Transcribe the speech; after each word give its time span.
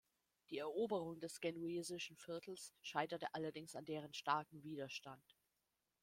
Die 0.49 0.57
Eroberung 0.57 1.19
des 1.19 1.41
genuesischen 1.41 2.17
Viertels 2.17 2.73
scheiterte 2.81 3.27
allerdings 3.35 3.75
an 3.75 3.85
deren 3.85 4.15
starken 4.15 4.63
Widerstand. 4.63 5.35